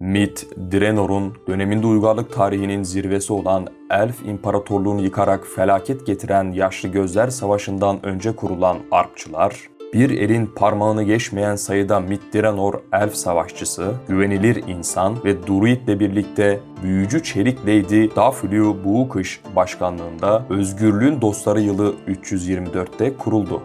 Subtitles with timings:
[0.00, 8.06] Mit, Draenor'un döneminde uygarlık tarihinin zirvesi olan Elf İmparatorluğunu yıkarak felaket getiren Yaşlı Gözler Savaşı'ndan
[8.06, 16.00] önce kurulan Arpçılar, bir elin parmağını geçmeyen sayıda Mittiranor elf savaşçısı, güvenilir insan ve Druid'le
[16.00, 23.62] birlikte büyücü çelik lady Daflu Buğukış başkanlığında Özgürlüğün Dostları yılı 324'te kuruldu.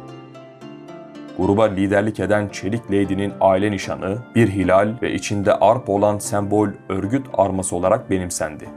[1.38, 7.26] Gruba liderlik eden Çelik Lady'nin aile nişanı, bir hilal ve içinde arp olan sembol örgüt
[7.34, 8.70] arması olarak benimsendi.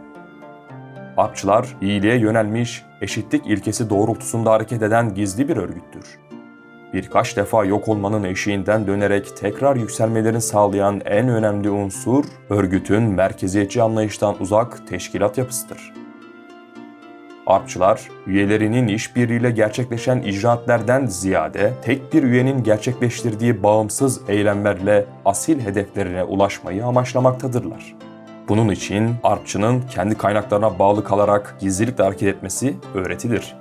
[1.17, 6.19] Arpçılar, iyiliğe yönelmiş, eşitlik ilkesi doğrultusunda hareket eden gizli bir örgüttür.
[6.93, 14.35] Birkaç defa yok olmanın eşiğinden dönerek tekrar yükselmelerini sağlayan en önemli unsur, örgütün merkeziyetçi anlayıştan
[14.41, 15.93] uzak teşkilat yapısıdır.
[17.49, 26.85] Arpçılar, üyelerinin işbirliğiyle gerçekleşen icraatlerden ziyade tek bir üyenin gerçekleştirdiği bağımsız eylemlerle asil hedeflerine ulaşmayı
[26.85, 27.95] amaçlamaktadırlar.
[28.49, 33.55] Bunun için Arpçının kendi kaynaklarına bağlı kalarak gizlilikle hareket etmesi öğretilir.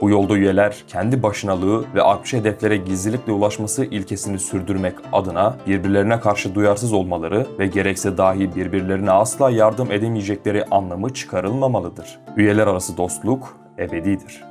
[0.00, 6.54] Bu yolda üyeler kendi başınalığı ve arpçı hedeflere gizlilikle ulaşması ilkesini sürdürmek adına birbirlerine karşı
[6.54, 12.18] duyarsız olmaları ve gerekse dahi birbirlerine asla yardım edemeyecekleri anlamı çıkarılmamalıdır.
[12.36, 14.44] Üyeler arası dostluk ebedidir.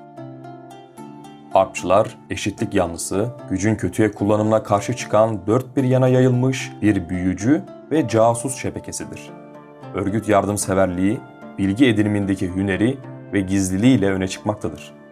[1.54, 8.08] Arpçılar, eşitlik yanlısı, gücün kötüye kullanımına karşı çıkan dört bir yana yayılmış bir büyücü ve
[8.08, 9.30] casus şebekesidir.
[9.96, 11.20] Örgüt yardımseverliği,
[11.58, 12.98] bilgi edinimindeki hüneri
[13.34, 15.05] ve gizliliğiyle öne çıkmaktadır.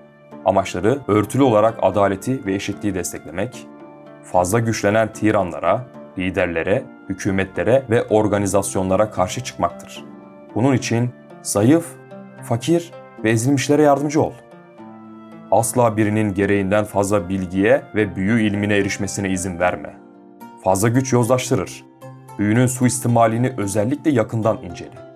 [0.45, 3.67] Amaçları örtülü olarak adaleti ve eşitliği desteklemek,
[4.23, 5.85] fazla güçlenen tiranlara,
[6.17, 10.03] liderlere, hükümetlere ve organizasyonlara karşı çıkmaktır.
[10.55, 11.09] Bunun için
[11.41, 11.85] zayıf,
[12.43, 12.91] fakir
[13.23, 14.33] ve ezilmişlere yardımcı ol.
[15.51, 19.95] Asla birinin gereğinden fazla bilgiye ve büyü ilmine erişmesine izin verme.
[20.63, 21.85] Fazla güç yozlaştırır.
[22.39, 25.13] Büyünün suistimalini özellikle yakından incele.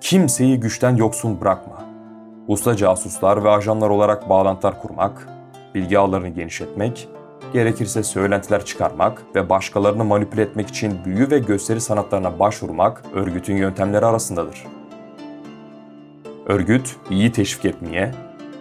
[0.00, 1.87] Kimseyi güçten yoksun bırakma
[2.48, 5.28] usta casuslar ve ajanlar olarak bağlantılar kurmak,
[5.74, 7.08] bilgi ağlarını genişletmek,
[7.52, 14.06] gerekirse söylentiler çıkarmak ve başkalarını manipüle etmek için büyü ve gösteri sanatlarına başvurmak örgütün yöntemleri
[14.06, 14.66] arasındadır.
[16.46, 18.14] Örgüt, iyi teşvik etmeye,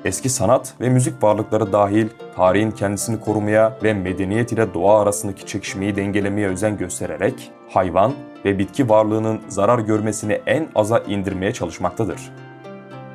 [0.05, 5.95] eski sanat ve müzik varlıkları dahil tarihin kendisini korumaya ve medeniyet ile doğa arasındaki çekişmeyi
[5.95, 8.13] dengelemeye özen göstererek hayvan
[8.45, 12.19] ve bitki varlığının zarar görmesini en aza indirmeye çalışmaktadır.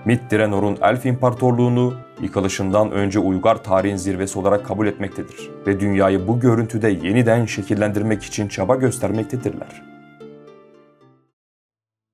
[0.04, 6.88] Mittirenor'un Elf İmparatorluğunu yıkılışından önce uygar tarihin zirvesi olarak kabul etmektedir ve dünyayı bu görüntüde
[6.88, 9.82] yeniden şekillendirmek için çaba göstermektedirler.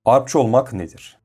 [0.05, 1.19] Arpçı olmak nedir?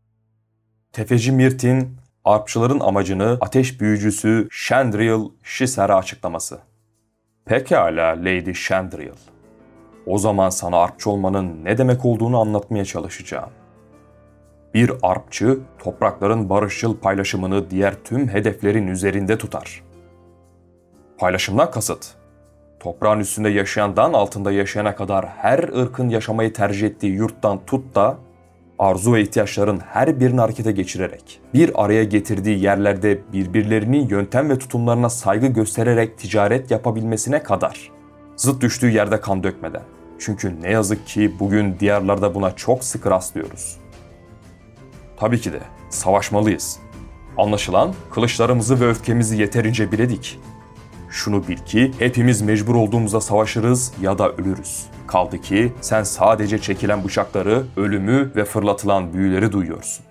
[0.92, 6.60] Tefeci Mirt'in arpçıların amacını ateş büyücüsü Chandril Shiser'e açıklaması.
[7.46, 9.14] Pekala Lady Chandril.
[10.06, 13.50] O zaman sana arpçı olmanın ne demek olduğunu anlatmaya çalışacağım.
[14.74, 19.84] Bir arpçı toprakların barışçıl paylaşımını diğer tüm hedeflerin üzerinde tutar.
[21.18, 22.08] Paylaşımdan kasıt,
[22.80, 28.18] toprağın üstünde yaşayandan altında yaşayana kadar her ırkın yaşamayı tercih ettiği yurttan tut da
[28.80, 35.10] arzu ve ihtiyaçların her birini harekete geçirerek, bir araya getirdiği yerlerde birbirlerinin yöntem ve tutumlarına
[35.10, 37.92] saygı göstererek ticaret yapabilmesine kadar.
[38.36, 39.84] Zıt düştüğü yerde kan dökmeden.
[40.20, 43.83] Çünkü ne yazık ki bugün diyarlarda buna çok sık rastlıyoruz.
[45.18, 45.60] Tabii ki de
[45.90, 46.80] savaşmalıyız.
[47.38, 50.40] Anlaşılan kılıçlarımızı ve öfkemizi yeterince biledik.
[51.10, 54.86] Şunu bil ki hepimiz mecbur olduğumuzda savaşırız ya da ölürüz.
[55.08, 60.06] Kaldı ki sen sadece çekilen bıçakları, ölümü ve fırlatılan büyüleri duyuyorsun.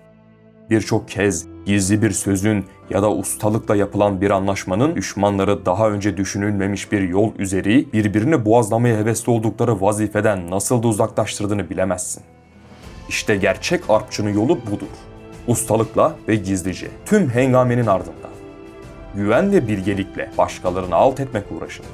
[0.69, 6.91] Birçok kez gizli bir sözün ya da ustalıkla yapılan bir anlaşmanın düşmanları daha önce düşünülmemiş
[6.91, 12.23] bir yol üzeri birbirini boğazlamaya hevesli oldukları vazifeden nasıl da uzaklaştırdığını bilemezsin.
[13.09, 14.87] İşte gerçek arpçının yolu budur.
[15.47, 18.29] Ustalıkla ve gizlice, tüm hengamenin ardında.
[19.15, 21.87] Güven ve bilgelikle başkalarını alt etmek uğraşında.